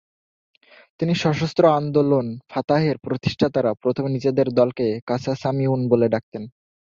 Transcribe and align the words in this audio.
তিনি 0.99 1.13
সশস্ত্র 1.15 1.63
আন্দোলন 1.71 2.25
ফাতাহের 2.49 2.97
প্রতিষ্ঠাতারা 2.97 3.71
প্রথমে 3.73 4.09
নিজেদের 4.09 4.47
দলকে 4.51 4.85
"কাসাসামিয়ুন" 5.07 5.81
বলে 5.89 6.07
ডাকতেন। 6.09 6.43